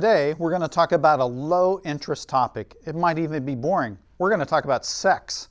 [0.00, 2.76] today we're going to talk about a low interest topic.
[2.86, 3.98] It might even be boring.
[4.18, 5.48] We're going to talk about sex.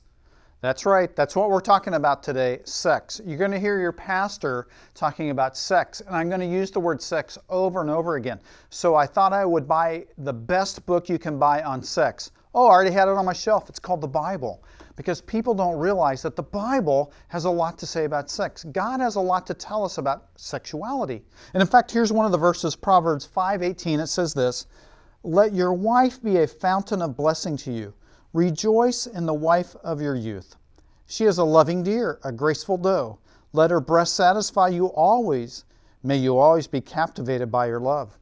[0.62, 3.20] That's right, that's what we're talking about today sex.
[3.26, 6.80] You're going to hear your pastor talking about sex, and I'm going to use the
[6.80, 8.40] word sex over and over again.
[8.70, 12.30] So I thought I would buy the best book you can buy on sex.
[12.54, 13.68] Oh, I already had it on my shelf.
[13.68, 14.64] It's called the Bible.
[14.98, 18.64] Because people don't realize that the Bible has a lot to say about sex.
[18.64, 21.24] God has a lot to tell us about sexuality.
[21.54, 24.00] And in fact, here's one of the verses, Proverbs 5:18.
[24.00, 24.66] It says this:
[25.22, 27.94] "Let your wife be a fountain of blessing to you."
[28.32, 30.56] Rejoice in the wife of your youth.
[31.06, 33.20] She is a loving deer, a graceful doe.
[33.52, 35.64] Let her breast satisfy you always.
[36.02, 38.18] May you always be captivated by her love.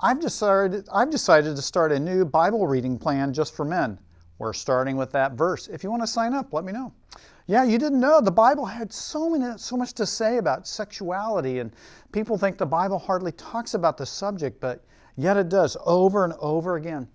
[0.00, 3.98] I've decided, I've decided to start a new Bible reading plan just for men.
[4.38, 5.68] We're starting with that verse.
[5.68, 6.92] If you want to sign up, let me know.
[7.46, 11.60] Yeah, you didn't know the Bible had so many, so much to say about sexuality,
[11.60, 11.72] and
[12.12, 14.84] people think the Bible hardly talks about the subject, but
[15.16, 17.08] yet it does over and over again.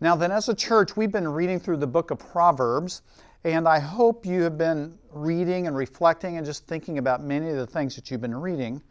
[0.00, 3.02] Now, then, as a church, we've been reading through the book of Proverbs,
[3.44, 7.56] and I hope you have been reading and reflecting and just thinking about many of
[7.56, 8.82] the things that you've been reading.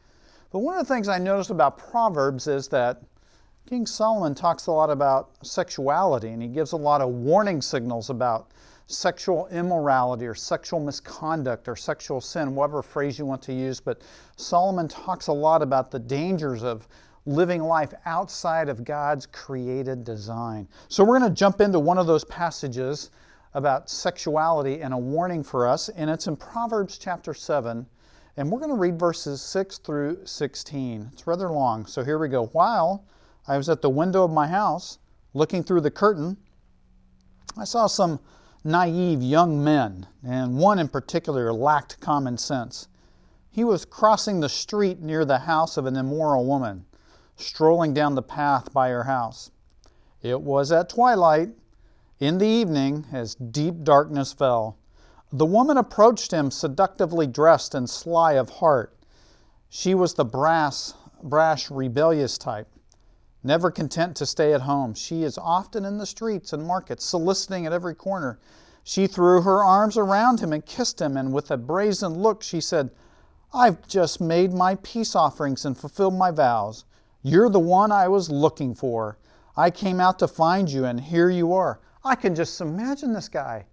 [0.52, 3.02] But one of the things I noticed about Proverbs is that
[3.66, 8.10] King Solomon talks a lot about sexuality, and he gives a lot of warning signals
[8.10, 8.52] about
[8.88, 13.80] sexual immorality or sexual misconduct or sexual sin, whatever phrase you want to use.
[13.80, 14.02] But
[14.36, 16.90] Solomon talks a lot about the dangers of
[17.26, 20.68] living life outside of God's created design.
[20.90, 23.12] So we're going to jump into one of those passages
[23.54, 27.86] about sexuality and a warning for us, and it's in Proverbs chapter 7.
[28.36, 31.12] And we're going to read verses 6 through 16.
[31.14, 32.48] It's rather long, so here we go.
[32.48, 33.06] While
[33.48, 35.00] I was at the window of my house
[35.34, 36.38] looking through the curtain,
[37.58, 38.20] I saw some
[38.64, 42.88] naive young men, and one in particular lacked common sense.
[43.52, 46.86] He was crossing the street near the house of an immoral woman
[47.36, 49.52] strolling down the path by her house.
[50.22, 51.50] It was at twilight,
[52.20, 54.78] in the evening, as deep darkness fell.
[55.32, 58.96] The woman approached him, seductively dressed and sly of heart.
[59.68, 62.68] She was the brass, brash, rebellious type.
[63.44, 67.66] Never content to stay at home, she is often in the streets and markets, soliciting
[67.66, 68.40] at every corner.
[68.84, 72.62] She threw her arms around him and kissed him, and with a brazen look she
[72.62, 72.92] said,
[73.54, 76.86] I've just made my peace offerings and fulfilled my vows.
[77.22, 79.18] You're the one I was looking for.
[79.56, 81.80] I came out to find you, and here you are.
[82.04, 83.66] I can just imagine this guy.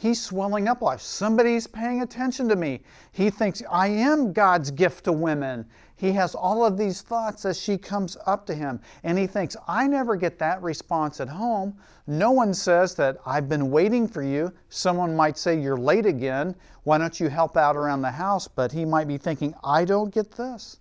[0.00, 1.00] He's swelling up life.
[1.00, 2.82] somebody's paying attention to me.
[3.10, 5.66] He thinks I am God's gift to women.
[5.96, 9.56] He has all of these thoughts as she comes up to him, and he thinks,
[9.66, 11.76] I never get that response at home.
[12.06, 14.52] No one says that I've been waiting for you.
[14.68, 16.54] Someone might say, You're late again.
[16.84, 18.46] Why don't you help out around the house?
[18.46, 20.78] But he might be thinking, I don't get this.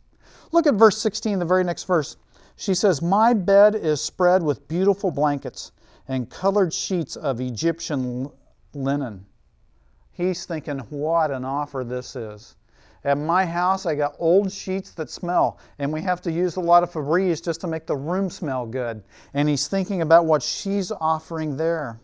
[0.51, 2.17] Look at verse 16, the very next verse.
[2.55, 5.71] She says, My bed is spread with beautiful blankets
[6.07, 8.29] and colored sheets of Egyptian
[8.77, 9.25] linen.
[10.11, 12.55] He's thinking, What an offer this is.
[13.03, 16.61] At my house, I got old sheets that smell, and we have to use a
[16.61, 19.03] lot of Febreze just to make the room smell good.
[19.33, 21.99] And he's thinking about what she's offering there.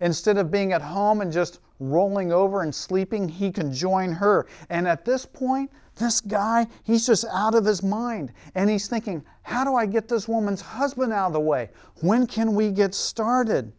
[0.00, 4.46] Instead of being at home and just rolling over and sleeping, he can join her.
[4.68, 8.32] And at this point, this guy, he's just out of his mind.
[8.54, 11.70] And he's thinking, how do I get this woman's husband out of the way?
[12.00, 13.72] When can we get started?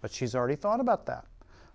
[0.00, 1.26] But she's already thought about that.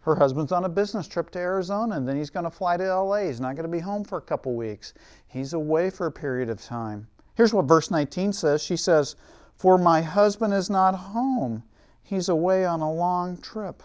[0.05, 2.95] Her husband's on a business trip to Arizona and then he's going to fly to
[2.95, 3.23] LA.
[3.23, 4.93] He's not going to be home for a couple weeks.
[5.25, 7.07] He's away for a period of time.
[7.33, 9.15] Here's what verse 19 says She says,
[9.55, 11.63] For my husband is not home,
[12.03, 13.81] he's away on a long trip.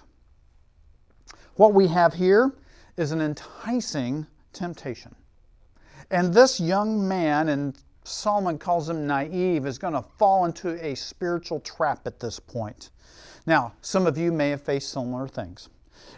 [1.57, 2.53] What we have here
[2.99, 5.15] is an enticing temptation.
[6.11, 10.95] And this young man, and Solomon calls him naive, is going to fall into a
[10.95, 12.91] spiritual trap at this point.
[13.47, 15.71] Now, some of you may have faced similar things.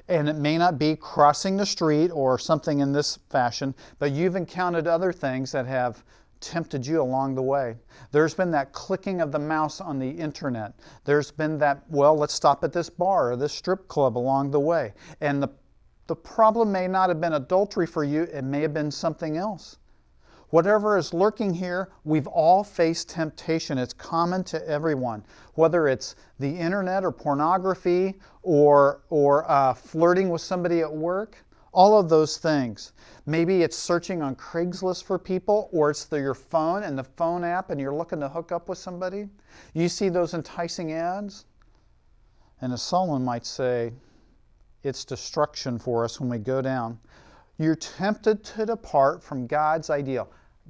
[0.08, 4.36] And it may not be crossing the street or something in this fashion, but you've
[4.36, 6.04] encountered other things that have
[6.40, 7.76] tempted you along the way.
[8.10, 10.74] There's been that clicking of the mouse on the internet.
[11.04, 14.60] There's been that, well, let's stop at this bar or this strip club along the
[14.60, 14.92] way.
[15.20, 15.48] And the,
[16.08, 19.78] the problem may not have been adultery for you, it may have been something else.
[20.52, 23.78] Whatever is lurking here, we've all faced temptation.
[23.78, 30.42] It's common to everyone, whether it's the internet or pornography or, or uh, flirting with
[30.42, 31.38] somebody at work,
[31.72, 32.92] all of those things.
[33.24, 37.44] Maybe it's searching on Craigslist for people, or it's the, your phone and the phone
[37.44, 39.30] app and you're looking to hook up with somebody.
[39.72, 41.46] You see those enticing ads.
[42.60, 43.94] And as Solomon might say,
[44.82, 46.98] it's destruction for us when we go down.
[47.56, 50.28] You're tempted to depart from God's ideal.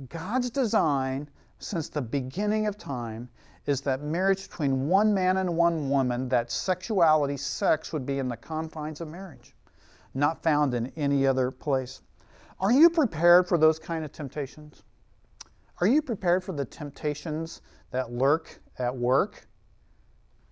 [0.09, 1.29] God's design
[1.59, 3.29] since the beginning of time
[3.67, 8.29] is that marriage between one man and one woman, that sexuality, sex, would be in
[8.29, 9.55] the confines of marriage,
[10.15, 12.03] not found in any other place.
[12.59, 14.83] Are you prepared for those kind of temptations?
[15.81, 17.61] Are you prepared for the temptations
[17.91, 19.47] that lurk at work,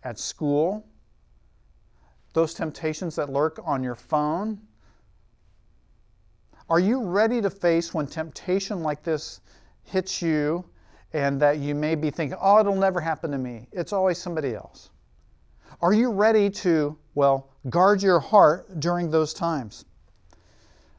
[0.04, 0.86] at school,
[2.32, 4.60] those temptations that lurk on your phone?
[6.70, 9.40] Are you ready to face when temptation like this
[9.82, 10.64] hits you
[11.12, 13.66] and that you may be thinking, oh, it'll never happen to me?
[13.72, 14.90] It's always somebody else.
[15.82, 19.84] Are you ready to, well, guard your heart during those times?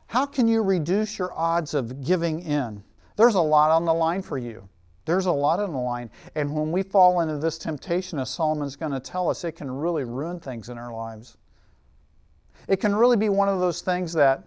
[0.07, 2.83] How can you reduce your odds of giving in?
[3.15, 4.67] There's a lot on the line for you.
[5.05, 6.11] There's a lot on the line.
[6.35, 9.71] And when we fall into this temptation, as Solomon's going to tell us, it can
[9.71, 11.37] really ruin things in our lives.
[12.67, 14.43] It can really be one of those things that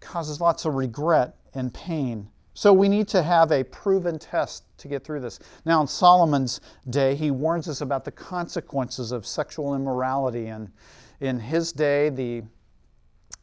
[0.00, 2.28] causes lots of regret and pain.
[2.54, 5.38] So we need to have a proven test to get through this.
[5.64, 10.46] Now, in Solomon's day, he warns us about the consequences of sexual immorality.
[10.46, 10.70] And
[11.20, 12.42] in his day, the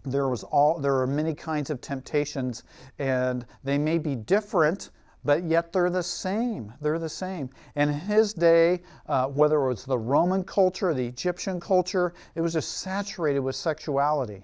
[0.06, 2.64] there was all there are many kinds of temptations,
[3.00, 4.90] and they may be different
[5.24, 6.74] but yet they're the same.
[6.82, 7.50] They're the same.
[7.76, 12.42] And in his day, uh, whether it was the Roman culture, the Egyptian culture, it
[12.42, 14.44] was just saturated with sexuality.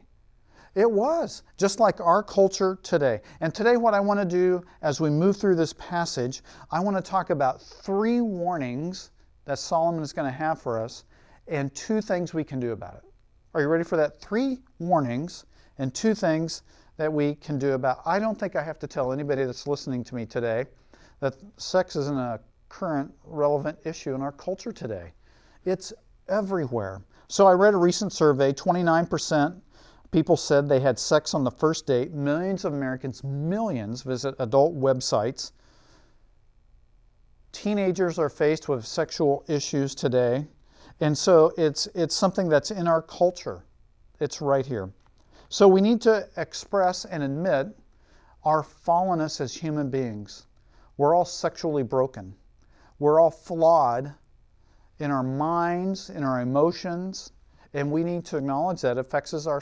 [0.76, 3.22] It was, just like our culture today.
[3.42, 6.96] And today, what I want to do as we move through this passage, I want
[6.98, 9.12] to talk about three warnings
[9.46, 11.06] that Solomon is going to have for us
[11.48, 13.04] and two things we can do about it.
[13.54, 14.22] Are you ready for that?
[14.22, 15.46] Three warnings
[15.80, 16.62] and two things
[16.98, 18.02] that we can do about.
[18.06, 20.66] I don't think I have to tell anybody that's listening to me today
[21.20, 25.14] that sex isn't a current relevant issue in our culture today.
[25.66, 25.92] It's
[26.28, 27.02] everywhere.
[27.28, 29.60] So I read a recent survey 29%
[30.12, 32.12] people said they had sex on the first date.
[32.12, 35.52] Millions of Americans, millions, visit adult websites.
[37.52, 40.48] Teenagers are faced with sexual issues today.
[41.00, 43.64] And so it's, it's something that's in our culture.
[44.20, 44.92] It's right here.
[45.50, 47.68] So we need to express and admit
[48.44, 50.48] our fallenness as human beings.
[50.98, 52.36] We're all sexually broken.
[53.00, 54.14] We're all flawed
[55.00, 57.32] in our minds, in our emotions,
[57.74, 59.62] and we need to acknowledge that it affects our,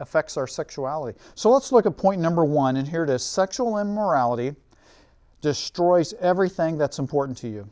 [0.00, 1.18] affects our sexuality.
[1.34, 4.54] So let's look at point number one, and here it is sexual immorality
[5.40, 7.68] destroys everything that's important to you.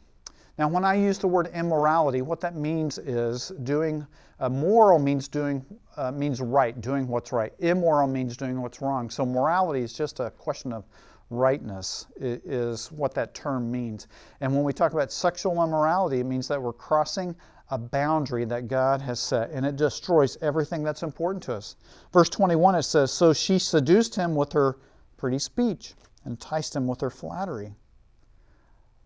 [0.58, 4.06] Now, when I use the word immorality, what that means is doing,
[4.40, 5.64] uh, moral means doing,
[5.96, 7.52] uh, means right, doing what's right.
[7.58, 9.11] Immoral means doing what's wrong.
[9.11, 10.84] So morality is just a question of
[11.31, 14.06] rightness, is what that term means.
[14.40, 17.34] And when we talk about sexual immorality, it means that we're crossing
[17.70, 21.76] a boundary that God has set, and it destroys everything that's important to us.
[22.12, 24.78] Verse 21, it says, So she seduced him with her
[25.17, 25.94] pretty speech,
[26.26, 27.75] enticed him with her flattery.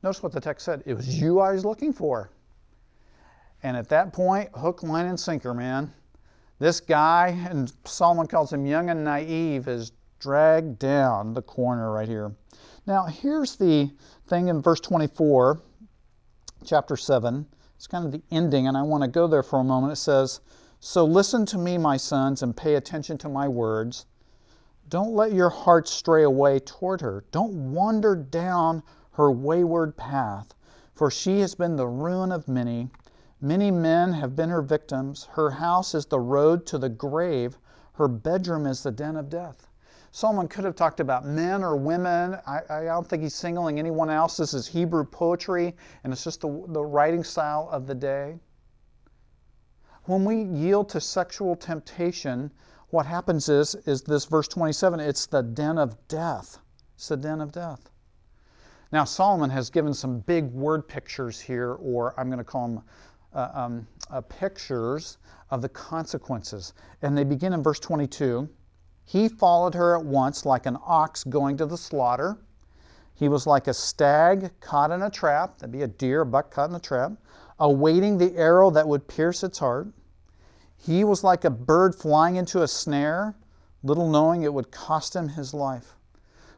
[0.03, 0.83] Notice what the text said.
[0.87, 2.31] It was you I was looking for.
[3.63, 5.93] And at that point, hook, line, and sinker, man.
[6.59, 12.09] This guy, and Solomon calls him young and naive, is dragged down the corner right
[12.09, 12.33] here.
[12.87, 13.91] Now, here's the
[14.27, 15.61] thing in verse 24,
[16.65, 17.47] chapter 7.
[17.75, 19.95] It's kind of the ending, and I want to go there for a moment.
[19.95, 20.41] It says,
[20.79, 24.05] So listen to me, my sons, and pay attention to my words.
[24.91, 27.25] Don't let your heart stray away toward her.
[27.33, 30.55] Don't wander down her wayward path,
[30.95, 32.91] for she has been the ruin of many.
[33.41, 35.29] Many men have been her victims.
[35.33, 37.59] Her house is the road to the grave,
[37.95, 39.70] her bedroom is the den of death.
[40.13, 42.37] Solomon could have talked about men or women.
[42.47, 44.37] I, I, don't think he's singling anyone else.
[44.37, 48.37] This is Hebrew poetry, and it's just the, the writing style of the day.
[50.05, 52.51] When we yield to sexual temptation,
[52.89, 56.59] what happens is, is this verse 27 it's the den of death.
[56.97, 57.91] It's the den of death.
[58.93, 62.83] Now, Solomon has given some big word pictures here, or I'm going to call them
[63.33, 65.19] uh, um, uh, pictures
[65.51, 66.75] of the consequences.
[67.03, 68.49] And they begin in verse 22.
[69.11, 72.39] He followed her at once like an ox going to the slaughter.
[73.13, 76.53] He was like a stag caught in a trap, that'd be a deer, a buck
[76.53, 77.15] caught in a trap,
[77.59, 79.89] awaiting the arrow that would pierce its heart.
[80.77, 83.35] He was like a bird flying into a snare,
[83.83, 85.97] little knowing it would cost him his life.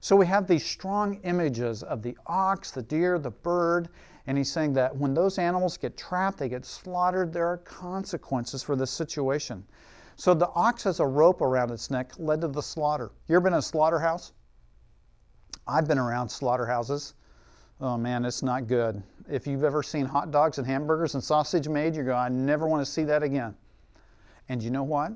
[0.00, 3.88] So we have these strong images of the ox, the deer, the bird,
[4.26, 8.62] and he's saying that when those animals get trapped, they get slaughtered, there are consequences
[8.62, 9.64] for this situation.
[10.16, 13.10] So the ox has a rope around its neck, led to the slaughter.
[13.28, 14.32] You ever been in a slaughterhouse?
[15.66, 17.14] I've been around slaughterhouses.
[17.80, 19.02] Oh man, it's not good.
[19.28, 22.66] If you've ever seen hot dogs and hamburgers and sausage made, you go, I never
[22.66, 23.54] want to see that again.
[24.48, 25.12] And you know what?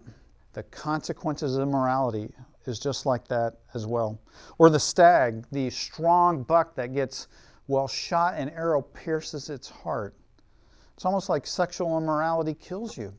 [0.52, 2.32] The consequences of immorality
[2.64, 4.20] is just like that as well.
[4.58, 7.28] Or the stag, the strong buck that gets
[7.68, 10.14] well shot, an arrow pierces its heart.
[10.94, 13.12] It's almost like sexual immorality kills you.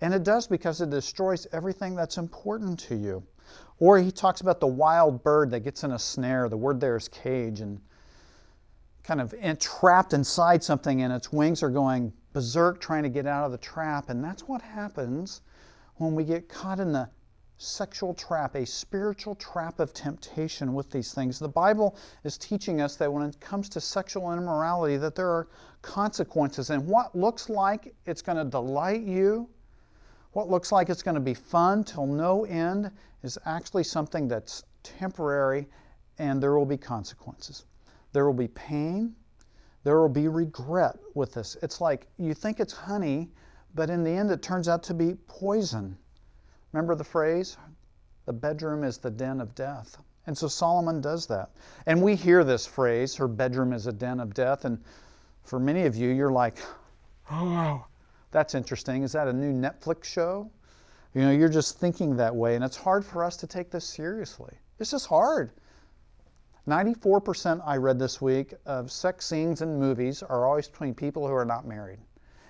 [0.00, 3.22] And it does because it destroys everything that's important to you.
[3.78, 6.48] Or he talks about the wild bird that gets in a snare.
[6.48, 7.80] The word there is cage and
[9.02, 13.44] kind of entrapped inside something, and its wings are going berserk trying to get out
[13.44, 14.10] of the trap.
[14.10, 15.42] And that's what happens
[15.96, 17.08] when we get caught in the
[17.58, 21.38] sexual trap, a spiritual trap of temptation with these things.
[21.38, 25.48] The Bible is teaching us that when it comes to sexual immorality that there are
[25.80, 29.48] consequences and what looks like it's going to delight you,
[30.36, 32.90] what looks like it's going to be fun till no end
[33.22, 35.66] is actually something that's temporary
[36.18, 37.64] and there will be consequences.
[38.12, 39.16] There will be pain,
[39.82, 41.56] there will be regret with this.
[41.62, 43.30] It's like you think it's honey,
[43.74, 45.96] but in the end it turns out to be poison.
[46.72, 47.56] Remember the phrase?
[48.26, 49.96] The bedroom is the den of death.
[50.26, 51.52] And so Solomon does that.
[51.86, 54.66] And we hear this phrase, her bedroom is a den of death.
[54.66, 54.82] And
[55.44, 56.58] for many of you, you're like,
[57.30, 57.86] oh,
[58.30, 59.02] that's interesting.
[59.02, 60.50] Is that a new Netflix show?
[61.14, 62.54] You know, you're just thinking that way.
[62.54, 64.54] And it's hard for us to take this seriously.
[64.78, 65.52] It's just hard.
[66.68, 71.32] 94% I read this week of sex scenes in movies are always between people who
[71.32, 72.00] are not married.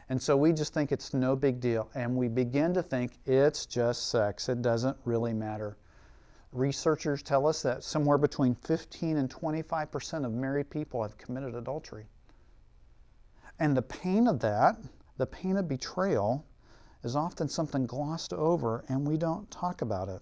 [0.09, 1.91] And so we just think it's no big deal.
[1.95, 4.49] And we begin to think it's just sex.
[4.49, 5.77] It doesn't really matter.
[6.53, 12.07] Researchers tell us that somewhere between 15 and 25% of married people have committed adultery.
[13.59, 14.77] And the pain of that,
[15.17, 16.45] the pain of betrayal,
[17.05, 20.21] is often something glossed over and we don't talk about it.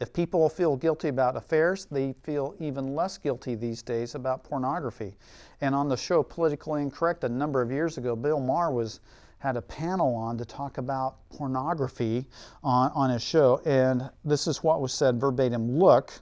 [0.00, 5.16] If people feel guilty about affairs, they feel even less guilty these days about pornography.
[5.60, 9.00] And on the show Politically Incorrect a number of years ago, Bill Maher was
[9.38, 12.26] had a panel on to talk about pornography
[12.64, 13.60] on, on his show.
[13.64, 16.12] And this is what was said verbatim Look,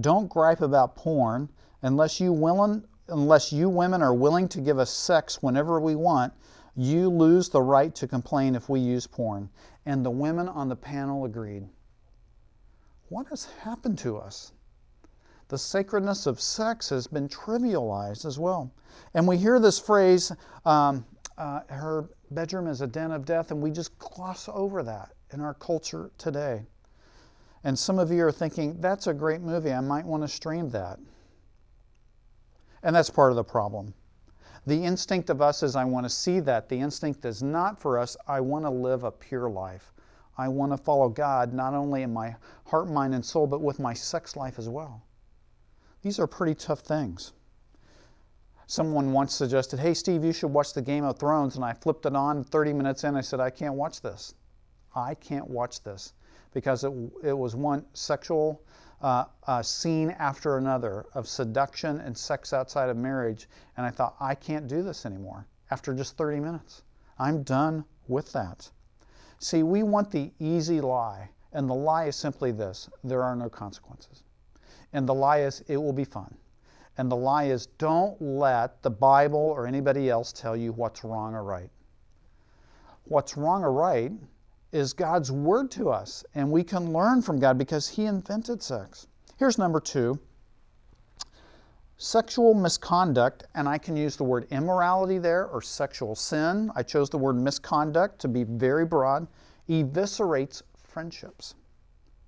[0.00, 1.48] don't gripe about porn
[1.82, 6.30] unless you willing unless you women are willing to give us sex whenever we want,
[6.78, 9.50] you lose the right to complain if we use porn.
[9.84, 11.68] And the women on the panel agreed
[13.08, 14.52] what has happened to us?
[15.48, 18.70] The sacredness of sex has been trivialized as well.
[19.14, 20.30] And we hear this phrase,
[20.66, 21.06] um,
[21.38, 25.40] uh, her bedroom is a den of death, and we just gloss over that in
[25.40, 26.66] our culture today.
[27.64, 30.68] And some of you are thinking, that's a great movie, I might want to stream
[30.70, 30.98] that.
[32.82, 33.94] And that's part of the problem.
[34.68, 36.68] The instinct of us is, I want to see that.
[36.68, 39.94] The instinct is not for us, I want to live a pure life.
[40.36, 43.78] I want to follow God not only in my heart, mind, and soul, but with
[43.78, 45.02] my sex life as well.
[46.02, 47.32] These are pretty tough things.
[48.66, 51.56] Someone once suggested, Hey, Steve, you should watch the Game of Thrones.
[51.56, 53.16] And I flipped it on 30 minutes in.
[53.16, 54.34] I said, I can't watch this.
[54.94, 56.12] I can't watch this
[56.52, 56.92] because it,
[57.24, 58.62] it was one sexual
[59.00, 63.48] uh, uh, scene after another of seduction and sex outside of marriage.
[63.76, 66.82] And I thought, I can't do this anymore after just 30 minutes.
[67.18, 68.70] I'm done with that.
[69.38, 73.48] See, we want the easy lie, and the lie is simply this there are no
[73.48, 74.22] consequences.
[74.92, 76.34] And the lie is it will be fun.
[76.96, 81.34] And the lie is don't let the Bible or anybody else tell you what's wrong
[81.34, 81.70] or right.
[83.04, 84.12] What's wrong or right
[84.72, 89.06] is God's word to us, and we can learn from God because He invented sex.
[89.38, 90.18] Here's number two
[91.96, 96.70] sexual misconduct, and I can use the word immorality there or sexual sin.
[96.76, 99.26] I chose the word misconduct to be very broad,
[99.68, 101.54] eviscerates friendships,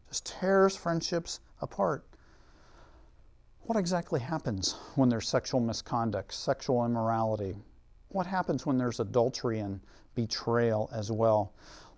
[0.09, 2.05] just tears friendships apart.
[3.63, 7.55] What exactly happens when there's sexual misconduct, sexual immorality?
[8.09, 9.81] What happens when there's adultery and
[10.17, 11.53] betrayal as well?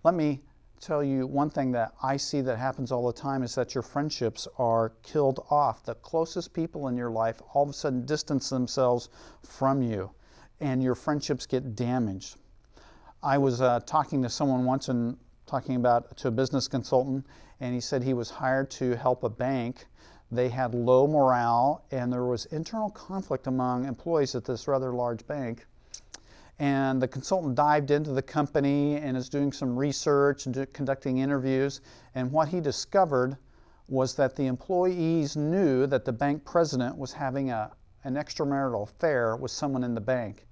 [0.04, 0.42] Let me
[0.80, 3.82] tell you one thing that I see that happens all the time is that your
[3.82, 5.84] friendships are killed off.
[5.84, 9.10] The closest people in your life all of a sudden distance themselves
[9.44, 10.10] from you,
[10.58, 12.36] and your friendships get damaged.
[13.22, 15.16] I was uh, talking to someone once and
[15.46, 17.24] talking about to a business consultant,
[17.60, 19.86] and he said he was hired to help a bank.
[20.32, 25.24] They had low morale, and there was internal conflict among employees at this rather large
[25.28, 25.64] bank
[26.58, 31.80] and the consultant dived into the company and is doing some research and conducting interviews.
[32.14, 33.36] And what he discovered
[33.88, 37.70] was that the employees knew that the bank president was having a,
[38.04, 40.46] an extramarital affair with someone in the bank.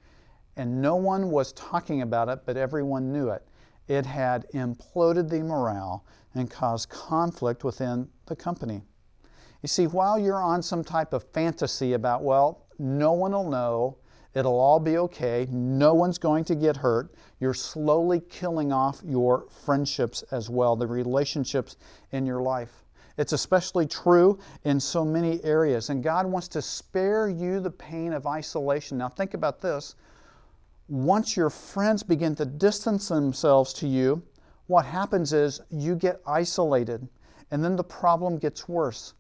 [0.56, 3.46] And no one was talking about it, but everyone knew it.
[3.88, 6.04] It had imploded the morale
[6.34, 8.82] and caused conflict within the company.
[9.62, 13.98] You see, while you're on some type of fantasy about, well, no one will know,
[14.34, 15.48] It'll all be okay.
[15.50, 17.14] No one's going to get hurt.
[17.40, 21.76] You're slowly killing off your friendships as well, the relationships
[22.12, 22.84] in your life.
[23.18, 25.90] It's especially true in so many areas.
[25.90, 28.98] And God wants to spare you the pain of isolation.
[28.98, 29.96] Now, think about this.
[30.90, 34.20] once your friends begin to distance themselves to you,
[34.66, 37.08] what happens is you get isolated,
[37.52, 39.14] and then the problem gets worse.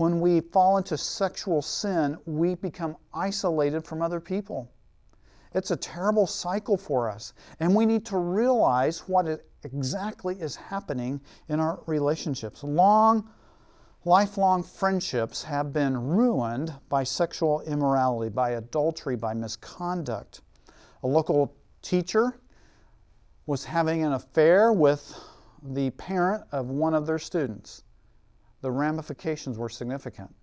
[0.00, 4.72] When we fall into sexual sin, we become isolated from other people.
[5.52, 11.20] It's a terrible cycle for us, and we need to realize what exactly is happening
[11.50, 12.64] in our relationships.
[12.64, 13.28] Long,
[14.06, 20.40] lifelong friendships have been ruined by sexual immorality, by adultery, by misconduct.
[21.02, 22.40] A local teacher
[23.44, 25.14] was having an affair with
[25.62, 27.82] the parent of one of their students.
[28.62, 30.34] The ramifications were significant.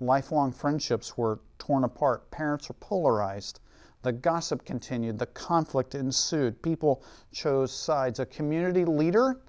[0.00, 2.30] Lifelong friendships were torn apart.
[2.30, 3.60] Parents were polarized.
[4.02, 5.18] The gossip continued.
[5.18, 6.62] The conflict ensued.
[6.62, 7.02] People
[7.32, 8.20] chose sides.
[8.20, 9.40] A community leader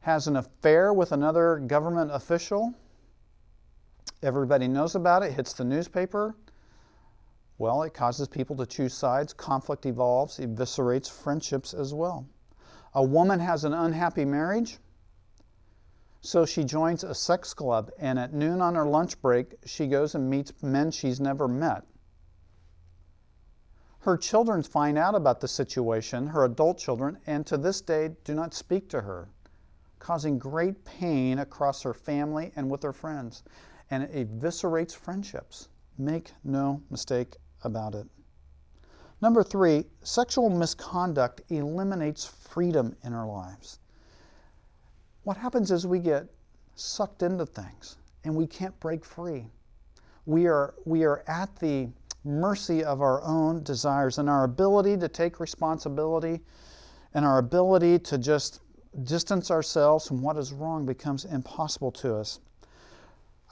[0.00, 2.74] has an affair with another government official.
[4.22, 6.34] Everybody knows about it, hits the newspaper.
[7.58, 9.32] Well, it causes people to choose sides.
[9.32, 12.26] Conflict evolves, eviscerates friendships as well.
[12.94, 14.78] A woman has an unhappy marriage,
[16.20, 20.14] so she joins a sex club, and at noon on her lunch break, she goes
[20.14, 21.84] and meets men she's never met.
[24.00, 28.34] Her children find out about the situation, her adult children, and to this day do
[28.34, 29.28] not speak to her,
[29.98, 33.42] causing great pain across her family and with her friends.
[33.90, 35.68] And it eviscerates friendships.
[35.98, 38.06] Make no mistake about it.
[39.20, 43.80] Number three, sexual misconduct eliminates freedom in our lives.
[45.28, 46.24] What happens is we get
[46.74, 49.44] sucked into things and we can't break free.
[50.24, 51.90] We are, we are at the
[52.24, 56.40] mercy of our own desires and our ability to take responsibility
[57.12, 58.62] and our ability to just
[59.02, 62.40] distance ourselves from what is wrong becomes impossible to us.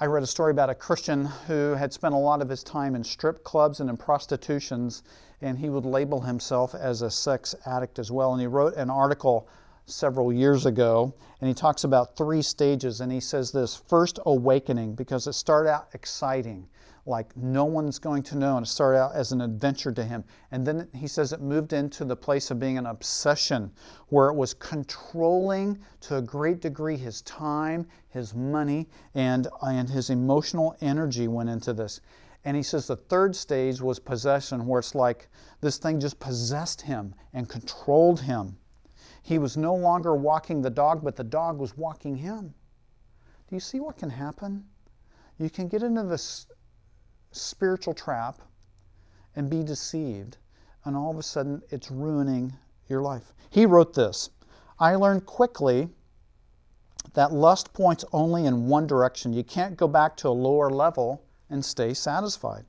[0.00, 2.94] I read a story about a Christian who had spent a lot of his time
[2.94, 5.02] in strip clubs and in prostitutions,
[5.42, 8.32] and he would label himself as a sex addict as well.
[8.32, 9.46] And he wrote an article
[9.86, 13.00] several years ago, and he talks about three stages.
[13.00, 16.68] And he says this first, awakening, because it started out exciting
[17.06, 20.24] like no one's going to know, and it started out as an adventure to him.
[20.50, 23.70] And then he says it moved into the place of being an obsession,
[24.08, 30.10] where it was controlling to a great degree his time, his money, and, and his
[30.10, 32.00] emotional energy went into this.
[32.44, 35.28] And he says the third stage was possession, where it's like
[35.60, 38.56] this thing just possessed him and controlled him.
[39.26, 42.54] He was no longer walking the dog, but the dog was walking him.
[43.48, 44.64] Do you see what can happen?
[45.40, 46.46] You can get into this
[47.32, 48.38] spiritual trap
[49.34, 50.38] and be deceived.
[50.84, 52.52] And all of a sudden, it's ruining
[52.88, 53.34] your life.
[53.50, 54.30] He wrote this
[54.78, 55.88] I learned quickly
[57.14, 59.32] that lust points only in one direction.
[59.32, 62.66] You can't go back to a lower level and stay satisfied.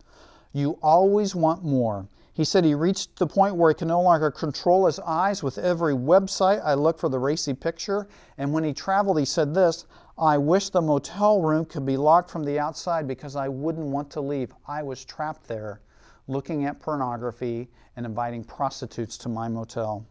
[0.53, 2.07] You always want more.
[2.37, 5.41] He said he reached the point where he can no longer control his eyes.
[5.41, 8.07] With every website, I look for the racy picture.
[8.37, 9.87] And when he traveled, he said this
[10.19, 14.11] I wish the motel room could be locked from the outside because I wouldn't want
[14.11, 14.53] to leave.
[14.67, 15.81] I was trapped there
[16.27, 20.05] looking at pornography and inviting prostitutes to my motel.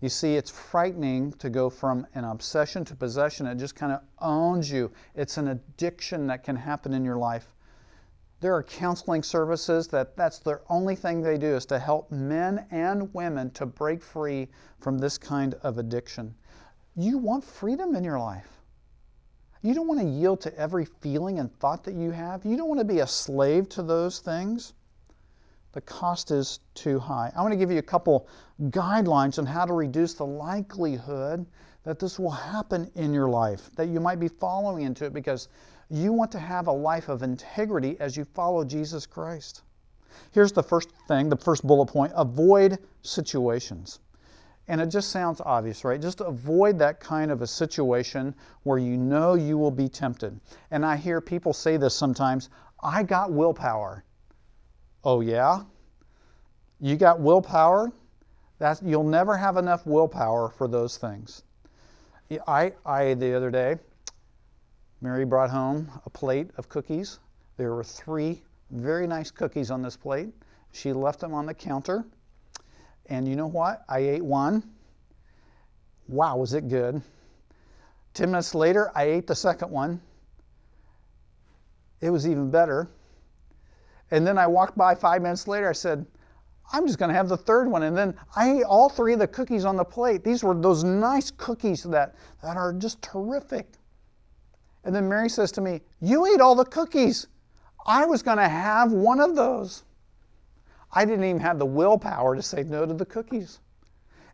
[0.00, 3.46] You see, it's frightening to go from an obsession to possession.
[3.46, 4.90] It just kind of owns you.
[5.14, 7.54] It's an addiction that can happen in your life.
[8.40, 12.66] There are counseling services that that's their only thing they do is to help men
[12.70, 14.48] and women to break free
[14.78, 16.34] from this kind of addiction.
[16.96, 18.48] You want freedom in your life.
[19.62, 22.46] You don't want to yield to every feeling and thought that you have.
[22.46, 24.72] You don't want to be a slave to those things.
[25.72, 27.30] The cost is too high.
[27.36, 28.26] I want to give you a couple
[28.70, 31.46] guidelines on how to reduce the likelihood
[31.84, 35.48] that this will happen in your life, that you might be following into it because
[35.90, 39.62] you want to have a life of integrity as you follow Jesus Christ.
[40.32, 43.98] Here's the first thing, the first bullet point avoid situations.
[44.68, 46.00] And it just sounds obvious, right?
[46.00, 50.38] Just avoid that kind of a situation where you know you will be tempted.
[50.70, 52.50] And I hear people say this sometimes
[52.80, 54.04] I got willpower.
[55.02, 55.64] Oh, yeah?
[56.78, 57.90] You got willpower?
[58.58, 61.42] That's, you'll never have enough willpower for those things.
[62.46, 63.76] I, I, the other day,
[65.02, 67.20] Mary brought home a plate of cookies.
[67.56, 70.28] There were three very nice cookies on this plate.
[70.72, 72.04] She left them on the counter.
[73.06, 73.84] And you know what?
[73.88, 74.62] I ate one.
[76.06, 77.02] Wow, was it good.
[78.14, 80.00] 10 minutes later, I ate the second one.
[82.00, 82.88] It was even better.
[84.10, 85.68] And then I walked by five minutes later.
[85.68, 86.06] I said,
[86.72, 87.84] I'm just going to have the third one.
[87.84, 90.24] And then I ate all three of the cookies on the plate.
[90.24, 93.66] These were those nice cookies that, that are just terrific.
[94.84, 97.26] And then Mary says to me, You ate all the cookies.
[97.86, 99.84] I was going to have one of those.
[100.92, 103.60] I didn't even have the willpower to say no to the cookies.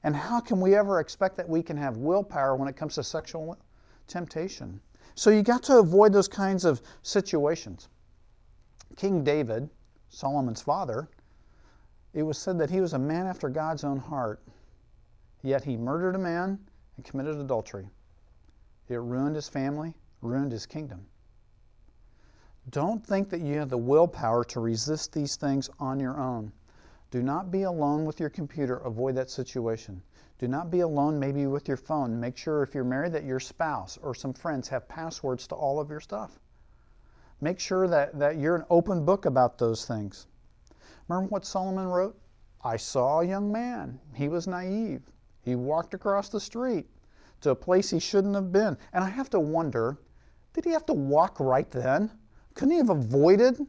[0.02, 3.02] And how can we ever expect that we can have willpower when it comes to
[3.02, 3.58] sexual
[4.06, 4.80] temptation?
[5.14, 7.88] So you got to avoid those kinds of situations.
[8.96, 9.68] King David,
[10.08, 11.08] Solomon's father,
[12.14, 14.42] it was said that he was a man after God's own heart.
[15.42, 16.58] Yet he murdered a man
[16.96, 17.88] and committed adultery.
[18.88, 21.06] It ruined his family, ruined his kingdom.
[22.70, 26.52] Don't think that you have the willpower to resist these things on your own.
[27.10, 28.78] Do not be alone with your computer.
[28.78, 30.02] Avoid that situation.
[30.38, 32.18] Do not be alone maybe with your phone.
[32.18, 35.78] Make sure if you're married that your spouse or some friends have passwords to all
[35.78, 36.40] of your stuff.
[37.40, 40.26] Make sure that, that you're an open book about those things.
[41.08, 42.18] Remember what Solomon wrote?
[42.64, 44.00] I saw a young man.
[44.12, 45.02] He was naive.
[45.42, 46.86] He walked across the street
[47.42, 48.76] to a place he shouldn't have been.
[48.92, 49.98] And I have to wonder
[50.56, 52.10] did he have to walk right then?
[52.54, 53.60] Couldn't he have avoided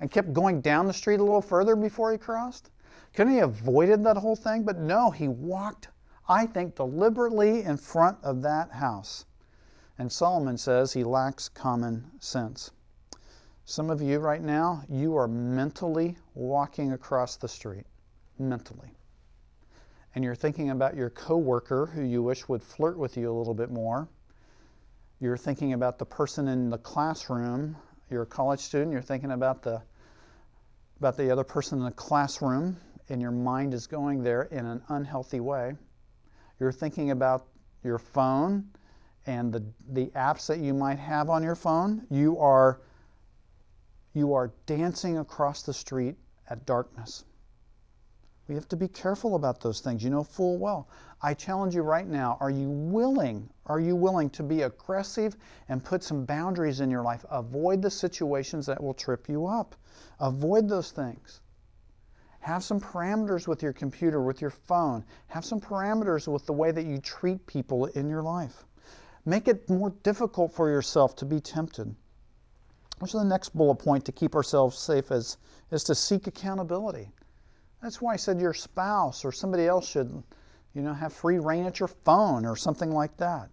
[0.00, 2.70] and kept going down the street a little further before he crossed?
[3.14, 4.64] Couldn't he have avoided that whole thing?
[4.64, 5.90] But no, he walked,
[6.28, 9.24] I think, deliberately in front of that house.
[9.98, 12.72] And Solomon says he lacks common sense.
[13.64, 17.86] Some of you right now, you are mentally walking across the street.
[18.40, 18.90] Mentally.
[20.16, 23.54] And you're thinking about your coworker who you wish would flirt with you a little
[23.54, 24.08] bit more.
[25.22, 27.76] You're thinking about the person in the classroom.
[28.10, 29.80] You're a college student, you're thinking about the
[30.98, 32.76] about the other person in the classroom
[33.08, 35.74] and your mind is going there in an unhealthy way.
[36.58, 37.46] You're thinking about
[37.84, 38.64] your phone
[39.26, 42.04] and the, the apps that you might have on your phone.
[42.10, 42.80] You are
[44.14, 46.16] you are dancing across the street
[46.50, 47.24] at darkness.
[48.48, 50.02] We have to be careful about those things.
[50.02, 50.88] You know full well.
[51.24, 53.48] I challenge you right now are you willing?
[53.66, 55.36] Are you willing to be aggressive
[55.68, 57.24] and put some boundaries in your life?
[57.30, 59.76] Avoid the situations that will trip you up.
[60.18, 61.40] Avoid those things.
[62.40, 65.04] Have some parameters with your computer, with your phone.
[65.28, 68.64] Have some parameters with the way that you treat people in your life.
[69.24, 71.94] Make it more difficult for yourself to be tempted.
[72.98, 75.36] Which is the next bullet point to keep ourselves safe is,
[75.70, 77.12] is to seek accountability.
[77.80, 80.22] That's why I said your spouse or somebody else should,
[80.74, 83.50] you know, have free rein at your phone or something like that.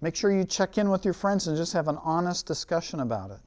[0.00, 3.30] Make sure you check in with your friends and just have an honest discussion about
[3.30, 3.40] it.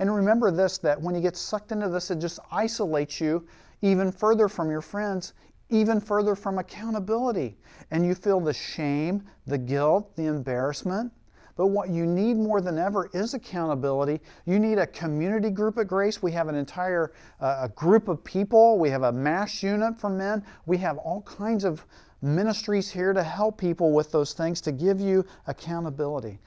[0.00, 3.46] And remember this that when you get sucked into this, it just isolates you
[3.82, 5.34] even further from your friends,
[5.68, 7.56] even further from accountability.
[7.90, 11.12] And you feel the shame, the guilt, the embarrassment.
[11.60, 14.22] But what you need more than ever is accountability.
[14.46, 16.22] You need a community group at Grace.
[16.22, 18.78] We have an entire uh, group of people.
[18.78, 20.42] We have a MASH unit for men.
[20.64, 21.84] We have all kinds of
[22.22, 26.38] ministries here to help people with those things, to give you accountability.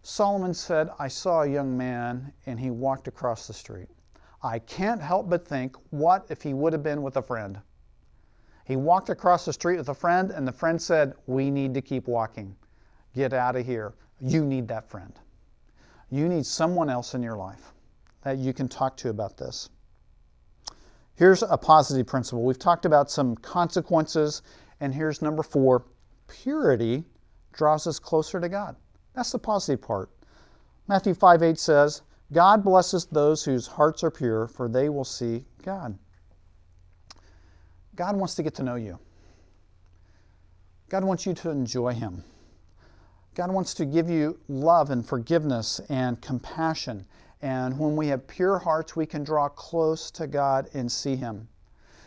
[0.00, 3.88] Solomon said, I saw a young man and he walked across the street.
[4.42, 7.60] I can't help but think, what if he would have been with a friend?
[8.64, 11.82] He walked across the street with a friend, and the friend said, We need to
[11.82, 12.56] keep walking.
[13.14, 13.92] Get out of here.
[14.20, 15.12] You need that friend.
[16.10, 17.72] You need someone else in your life
[18.22, 19.70] that you can talk to about this.
[21.14, 22.44] Here's a positive principle.
[22.44, 24.42] We've talked about some consequences,
[24.80, 25.84] and here's number four
[26.28, 27.04] purity
[27.52, 28.76] draws us closer to God.
[29.14, 30.10] That's the positive part.
[30.88, 32.02] Matthew 5 8 says,
[32.32, 35.98] God blesses those whose hearts are pure, for they will see God.
[37.96, 38.98] God wants to get to know you.
[40.88, 42.24] God wants you to enjoy Him.
[43.34, 47.06] God wants to give you love and forgiveness and compassion.
[47.42, 51.48] And when we have pure hearts, we can draw close to God and see Him.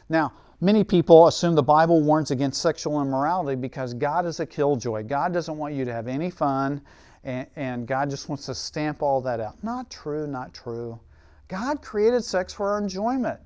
[0.10, 5.04] Now, many people assume the Bible warns against sexual immorality because God is a killjoy.
[5.04, 6.82] God doesn't want you to have any fun,
[7.24, 9.64] and, God just wants to stamp all that out.
[9.64, 11.00] Not true, not true.
[11.48, 13.40] God created sex for our enjoyment.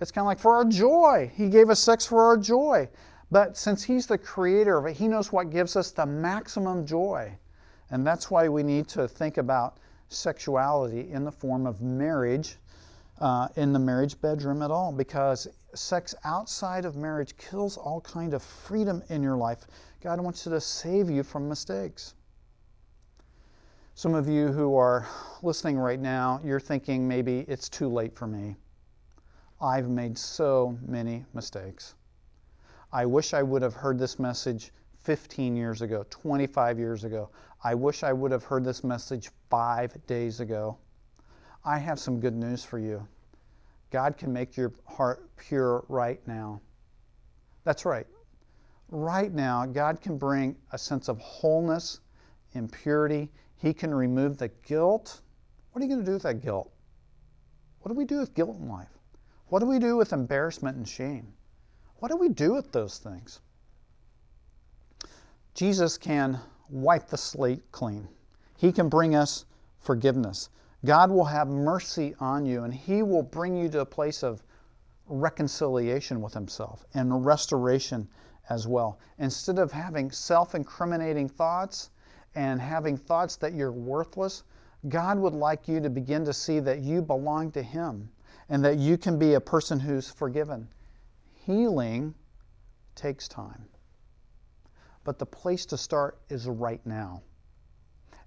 [0.00, 1.30] It's kind of like for our joy.
[1.34, 2.88] He gave us sex for our joy.
[3.30, 7.36] But since He's the creator of it, He knows what gives us the maximum joy.
[7.90, 12.56] And that's why we need to think about sexuality in the form of marriage,
[13.20, 18.34] uh, in the marriage bedroom at all, because sex outside of marriage kills all kind
[18.34, 19.66] of freedom in your life.
[20.00, 22.14] God wants you to save you from mistakes.
[23.94, 25.06] Some of you who are
[25.42, 28.56] listening right now, you're thinking maybe it's too late for me.
[29.60, 31.94] I've made so many mistakes.
[32.94, 37.28] I wish I would have heard this message 15 years ago, 25 years ago.
[37.64, 40.78] I wish I would have heard this message five days ago.
[41.64, 43.04] I have some good news for you.
[43.90, 46.60] God can make your heart pure right now.
[47.64, 48.06] That's right.
[48.90, 51.98] Right now, God can bring a sense of wholeness
[52.54, 53.28] and purity.
[53.56, 55.20] He can remove the guilt.
[55.72, 56.70] What are you going to do with that guilt?
[57.80, 58.96] What do we do with guilt in life?
[59.48, 61.32] What do we do with embarrassment and shame?
[62.04, 63.40] What do we do with those things?
[65.54, 66.38] Jesus can
[66.68, 68.06] wipe the slate clean.
[68.58, 69.46] He can bring us
[69.78, 70.50] forgiveness.
[70.84, 74.42] God will have mercy on you and He will bring you to a place of
[75.06, 78.06] reconciliation with Himself and restoration
[78.50, 78.98] as well.
[79.16, 81.88] Instead of having self incriminating thoughts
[82.34, 84.42] and having thoughts that you're worthless,
[84.90, 88.10] God would like you to begin to see that you belong to Him
[88.50, 90.68] and that you can be a person who's forgiven.
[91.46, 92.14] Healing
[92.94, 93.66] takes time.
[95.04, 97.22] But the place to start is right now.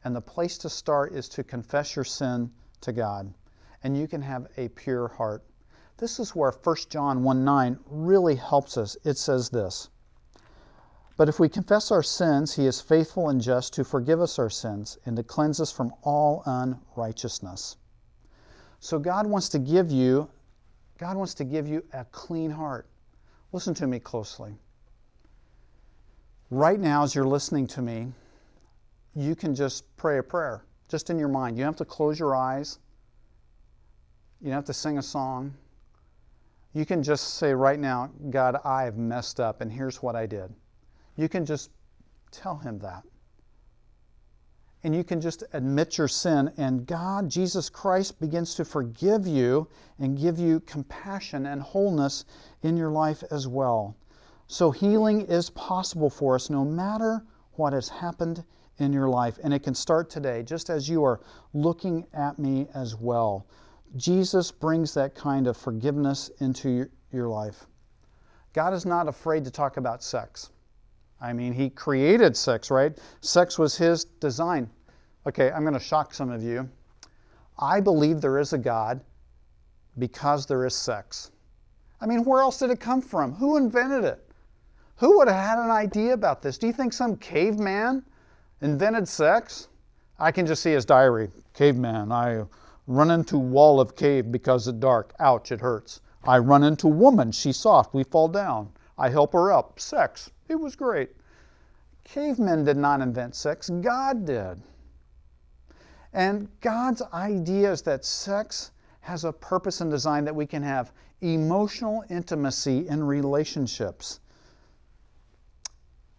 [0.03, 2.51] And the place to start is to confess your sin
[2.81, 3.33] to God.
[3.81, 5.43] And you can have a pure heart.
[5.97, 8.95] This is where 1 John 1 9 really helps us.
[9.03, 9.89] It says this
[11.17, 14.51] But if we confess our sins, he is faithful and just to forgive us our
[14.51, 17.77] sins and to cleanse us from all unrighteousness.
[18.79, 20.29] So God wants to give you
[20.99, 22.87] God wants to give you a clean heart.
[23.51, 24.53] Listen to me closely.
[26.49, 28.11] Right now, as you're listening to me,
[29.15, 31.57] you can just pray a prayer, just in your mind.
[31.57, 32.79] You don't have to close your eyes,
[34.41, 35.53] you don't have to sing a song.
[36.73, 40.27] You can just say right now, God, I have messed up, and here's what I
[40.27, 40.53] did.
[41.15, 41.71] You can just
[42.31, 43.03] tell Him that.
[44.87, 49.67] And you can just admit your sin, and God, Jesus Christ, begins to forgive you
[49.99, 52.23] and give you compassion and wholeness
[52.61, 53.97] in your life as well.
[54.47, 58.45] So, healing is possible for us no matter what has happened
[58.77, 59.37] in your life.
[59.43, 61.19] And it can start today, just as you are
[61.51, 63.45] looking at me as well.
[63.97, 67.67] Jesus brings that kind of forgiveness into your, life.
[68.53, 70.49] God is not afraid to talk about sex.
[71.19, 72.97] I mean, He created sex, right?
[73.19, 74.69] Sex was His design.
[75.25, 76.69] Okay, I'm going to shock some of you.
[77.59, 79.01] I believe there is a God
[79.97, 81.31] because there is sex.
[81.99, 83.33] I mean, where else did it come from?
[83.33, 84.23] Who invented it?
[84.97, 86.57] Who would have had an idea about this?
[86.57, 88.03] Do you think some caveman
[88.61, 89.69] invented sex?
[90.19, 91.29] I can just see his diary.
[91.53, 92.43] Caveman, I
[92.87, 95.13] run into wall of cave because it's dark.
[95.19, 96.01] Ouch, it hurts.
[96.23, 98.69] I run into woman, she's soft, we fall down.
[98.97, 99.79] I help her up.
[99.79, 101.11] Sex, it was great.
[102.03, 104.61] Cavemen did not invent sex, God did.
[106.17, 110.91] And God's idea is that sex has a purpose and design that we can have
[111.21, 114.19] emotional intimacy in relationships.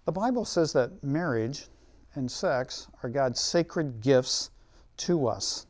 [0.04, 1.66] The Bible says that marriage
[2.14, 4.50] and sex are God's sacred gifts
[4.98, 5.66] to us.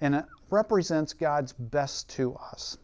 [0.00, 2.78] And it represents God's best to us.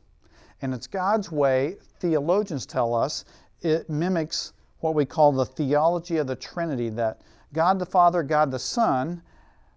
[0.61, 3.25] And it's God's way, theologians tell us,
[3.63, 7.23] it mimics what we call the theology of the Trinity that
[7.55, 9.23] God the Father, God the Son,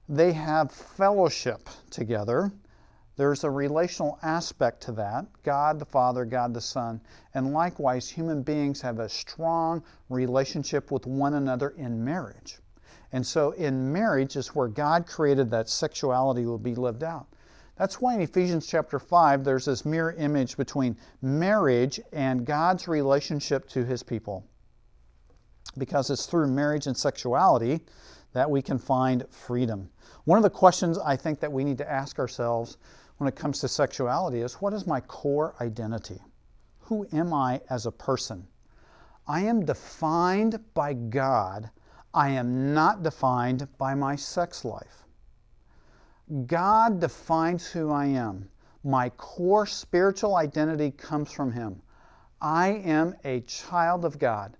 [0.09, 2.51] they have fellowship together
[3.17, 7.01] there's a relational aspect to that God the Father, God the Son.
[7.35, 12.57] And likewise, human beings have a strong relationship with one another in marriage.
[13.11, 17.27] And so, in marriage is where God created that sexuality will be lived out.
[17.75, 23.67] That's why in Ephesians chapter 5, there's this mirror image between marriage and God's relationship
[23.69, 24.45] to his people.
[25.77, 27.81] Because it's through marriage and sexuality
[28.33, 29.89] that we can find freedom.
[30.25, 32.77] One of the questions I think that we need to ask ourselves
[33.17, 36.19] when it comes to sexuality is what is my core identity?
[36.79, 38.47] Who am I as a person?
[39.27, 41.69] I am defined by God.
[42.13, 45.05] I am not defined by my sex life.
[46.47, 48.49] God defines who I am.
[48.83, 51.81] My core spiritual identity comes from Him.
[52.41, 54.57] I am a child of God.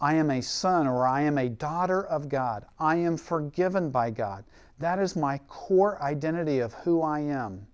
[0.00, 2.64] I am a son or I am a daughter of God.
[2.78, 4.44] I am forgiven by God.
[4.78, 7.66] That is my core identity of who I am.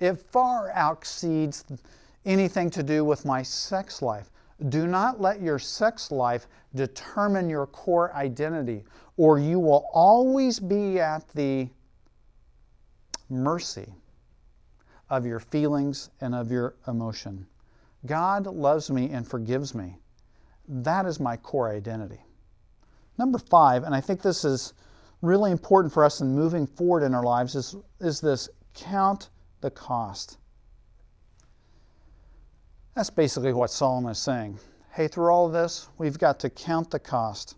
[0.00, 1.64] It far exceeds
[2.24, 4.30] anything to do with my sex life.
[4.68, 8.84] Do not let your sex life determine your core identity,
[9.16, 11.68] or you will always be at the
[13.28, 13.92] mercy
[15.10, 17.46] of your feelings and of your emotion.
[18.06, 19.98] God loves me and forgives me.
[20.74, 22.24] That is my core identity.
[23.18, 24.72] Number five, and I think this is
[25.20, 29.28] really important for us in moving forward in our lives, is, is this count
[29.60, 30.38] the cost.
[32.94, 34.58] That's basically what Solomon is saying.
[34.92, 37.56] Hey, through all of this, we've got to count the cost.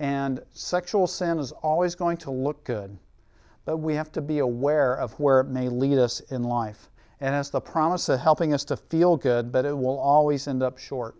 [0.00, 2.98] And sexual sin is always going to look good,
[3.64, 6.90] but we have to be aware of where it may lead us in life.
[7.20, 10.64] It has the promise of helping us to feel good, but it will always end
[10.64, 11.19] up short.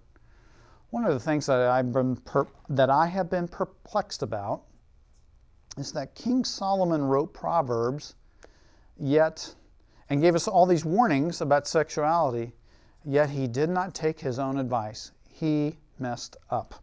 [0.90, 4.62] One of the things that, I've been per- that I have been perplexed about
[5.76, 8.16] is that King Solomon wrote Proverbs,
[8.98, 9.54] yet,
[10.08, 12.52] and gave us all these warnings about sexuality,
[13.04, 15.12] yet he did not take his own advice.
[15.28, 16.74] He messed up.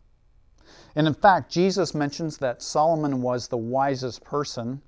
[0.96, 4.82] And in fact, Jesus mentions that Solomon was the wisest person.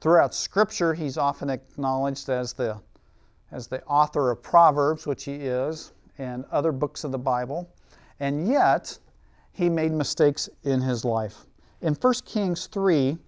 [0.00, 2.80] Throughout Scripture, he's often acknowledged as the,
[3.50, 7.68] as the author of Proverbs, which he is, and other books of the Bible.
[8.22, 8.96] And yet,
[9.50, 11.44] he made mistakes in his life.
[11.80, 13.18] In 1 Kings 3,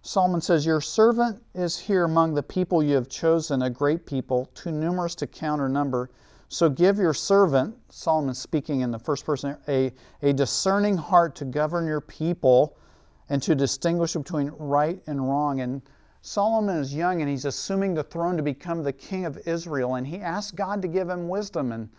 [0.00, 4.46] Solomon says, Your servant is here among the people you have chosen, a great people,
[4.54, 6.08] too numerous to count or number.
[6.48, 11.44] So give your servant, Solomon speaking in the first person, a, a discerning heart to
[11.44, 12.78] govern your people
[13.28, 15.60] and to distinguish between right and wrong.
[15.60, 15.82] And
[16.22, 19.96] Solomon is young and he's assuming the throne to become the king of Israel.
[19.96, 21.72] And he asks God to give him wisdom.
[21.72, 21.90] And,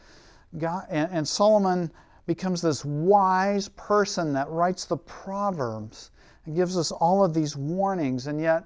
[0.58, 1.92] God, and, and Solomon
[2.34, 6.12] becomes this wise person that writes the Proverbs
[6.46, 8.28] and gives us all of these warnings.
[8.28, 8.64] And yet,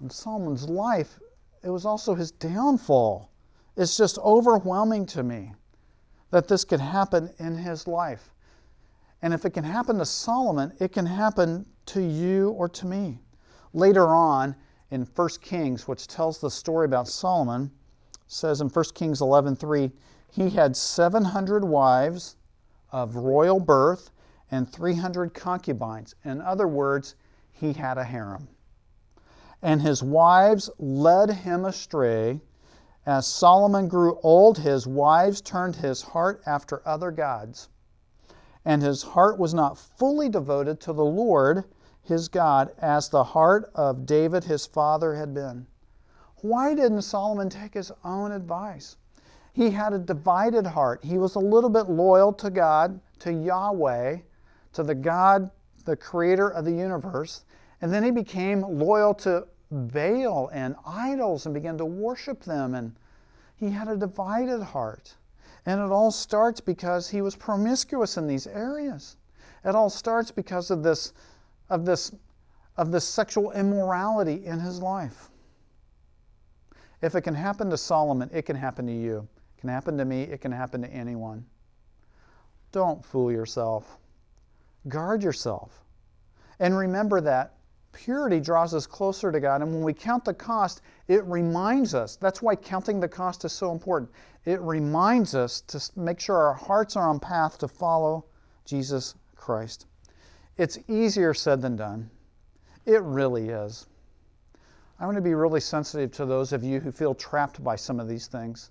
[0.00, 1.20] in Solomon's life,
[1.62, 3.30] it was also his downfall.
[3.76, 5.54] It's just overwhelming to me
[6.32, 8.34] that this could happen in his life.
[9.22, 13.20] And if it can happen to Solomon, it can happen to you or to me.
[13.72, 14.56] Later on
[14.90, 17.70] in 1 Kings, which tells the story about Solomon,
[18.26, 19.92] says in 1 Kings 11:3,
[20.28, 22.36] he had 700 wives
[22.92, 24.10] of royal birth
[24.50, 26.14] and 300 concubines.
[26.24, 27.14] In other words,
[27.52, 28.48] he had a harem.
[29.62, 32.40] And his wives led him astray.
[33.06, 37.68] As Solomon grew old, his wives turned his heart after other gods.
[38.64, 41.64] And his heart was not fully devoted to the Lord
[42.02, 45.66] his God as the heart of David his father had been.
[46.42, 48.96] Why didn't Solomon take his own advice?
[49.56, 51.02] He had a divided heart.
[51.02, 54.18] He was a little bit loyal to God, to Yahweh,
[54.74, 55.50] to the God,
[55.86, 57.46] the creator of the universe.
[57.80, 62.74] And then he became loyal to Baal and idols and began to worship them.
[62.74, 62.94] And
[63.56, 65.14] he had a divided heart.
[65.64, 69.16] And it all starts because he was promiscuous in these areas.
[69.64, 71.14] It all starts because of this,
[71.70, 72.12] of this,
[72.76, 75.30] of this sexual immorality in his life.
[77.00, 79.26] If it can happen to Solomon, it can happen to you.
[79.56, 81.44] It can happen to me, it can happen to anyone.
[82.72, 83.98] Don't fool yourself.
[84.88, 85.84] Guard yourself.
[86.60, 87.54] And remember that
[87.92, 89.62] purity draws us closer to God.
[89.62, 92.16] And when we count the cost, it reminds us.
[92.16, 94.10] That's why counting the cost is so important.
[94.44, 98.26] It reminds us to make sure our hearts are on path to follow
[98.66, 99.86] Jesus Christ.
[100.58, 102.10] It's easier said than done.
[102.84, 103.86] It really is.
[105.00, 108.00] I want to be really sensitive to those of you who feel trapped by some
[108.00, 108.70] of these things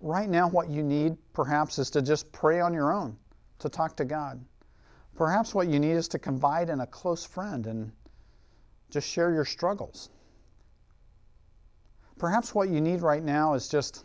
[0.00, 3.16] right now, what you need perhaps is to just pray on your own,
[3.58, 4.44] to talk to God.
[5.14, 7.92] Perhaps what you need is to confide in a close friend and
[8.90, 10.10] just share your struggles.
[12.18, 14.04] Perhaps what you need right now is just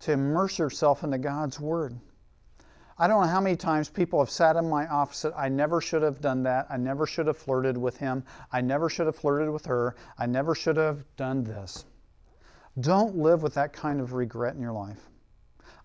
[0.00, 1.98] to immerse yourself into God's Word.
[2.96, 6.02] I don't know how many times people have sat in my office I never should
[6.02, 6.66] have done that.
[6.70, 8.22] I never should have flirted with him.
[8.52, 9.96] I never should have flirted with her.
[10.16, 11.84] I never should have done this.
[12.78, 15.10] Don't live with that kind of regret in your life.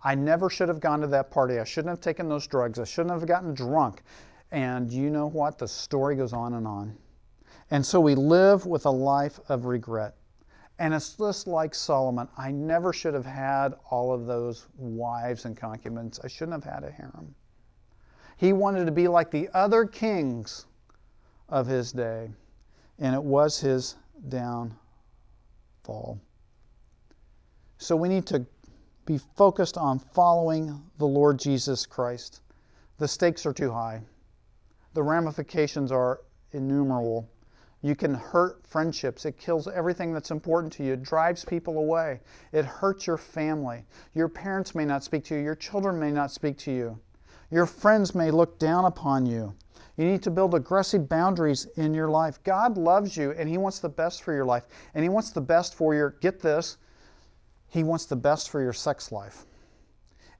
[0.03, 1.59] I never should have gone to that party.
[1.59, 2.79] I shouldn't have taken those drugs.
[2.79, 4.03] I shouldn't have gotten drunk.
[4.51, 5.57] And you know what?
[5.57, 6.97] The story goes on and on.
[7.71, 10.15] And so we live with a life of regret.
[10.79, 12.27] And it's just like Solomon.
[12.37, 16.19] I never should have had all of those wives and concubines.
[16.23, 17.35] I shouldn't have had a harem.
[18.37, 20.65] He wanted to be like the other kings
[21.49, 22.29] of his day,
[22.99, 23.97] and it was his
[24.29, 24.77] downfall.
[27.77, 28.45] So we need to
[29.09, 32.41] be focused on following the Lord Jesus Christ.
[32.99, 34.03] The stakes are too high,
[34.93, 37.27] the ramifications are innumerable.
[37.81, 39.25] You can hurt friendships.
[39.25, 40.93] It kills everything that's important to you.
[40.93, 42.19] It drives people away.
[42.51, 43.85] It hurts your family.
[44.13, 45.41] Your parents may not speak to you.
[45.41, 46.99] Your children may not speak to you.
[47.49, 49.55] Your friends may look down upon you.
[49.95, 52.43] You need to build aggressive boundaries in your life.
[52.43, 54.65] God loves you and He wants the best for your life.
[54.93, 56.77] And He wants the best for your, get this,
[57.69, 59.45] he wants the best for your sex life.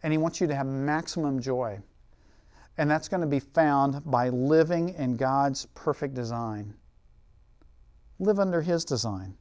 [0.02, 1.80] And He wants you to have maximum joy.
[2.78, 6.74] And that's going to be found by living in God's perfect design.
[8.20, 9.36] Live under His design.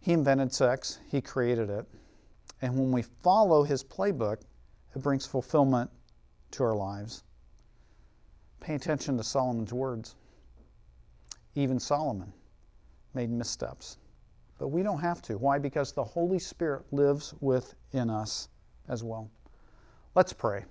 [0.00, 1.86] He invented sex, He created it.
[2.60, 4.42] And when we follow His playbook,
[4.94, 5.90] it brings fulfillment
[6.52, 7.24] to our lives.
[8.60, 10.14] Pay attention to Solomon's words.
[11.54, 12.32] Even Solomon
[13.14, 13.98] made missteps.
[14.62, 15.38] But we don't have to.
[15.38, 15.58] Why?
[15.58, 18.46] Because the Holy Spirit lives within us
[18.88, 19.28] as well.
[20.14, 20.66] Let's pray.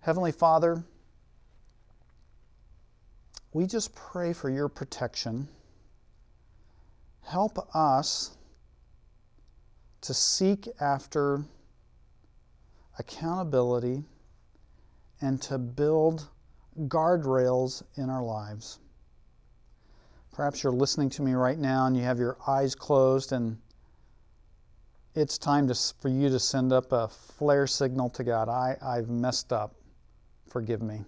[0.00, 0.84] Heavenly Father,
[3.54, 5.48] we just pray for your protection
[7.22, 8.36] help us
[10.02, 11.46] to seek after
[12.98, 14.04] accountability
[15.22, 16.28] and to build
[16.88, 18.80] guardrails in our lives.
[20.32, 23.58] Perhaps you're listening to me right now and you have your eyes closed, and
[25.14, 29.10] it's time to, for you to send up a flare signal to God I, I've
[29.10, 29.74] messed up.
[30.48, 31.04] Forgive me.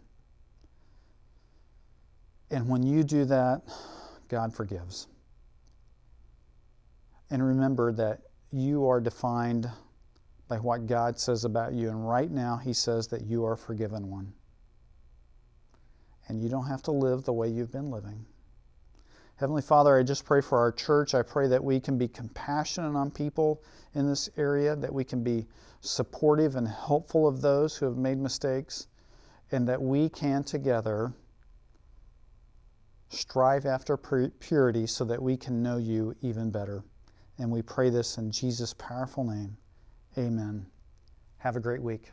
[2.51, 3.63] And when you do that,
[4.29, 5.09] God forgives.
[7.31, 8.21] And remember that
[8.53, 9.71] you are defined
[10.49, 11.89] by what God says about you.
[11.89, 14.33] And right now, He says that you are a forgiven one.
[16.29, 18.25] And you don't have to live the way you've been living.
[19.37, 21.15] Heavenly Father, I just pray for our church.
[21.15, 23.63] I pray that we can be compassionate on people
[23.95, 25.47] in this area, that we can be
[25.81, 28.87] supportive and helpful of those who have made mistakes,
[29.51, 31.13] and that we can together
[33.09, 36.85] strive after purity so that we can know you even better.
[37.39, 39.57] And we pray this in Jesus' powerful name.
[40.17, 40.67] Amen.
[41.39, 42.13] Have a great week.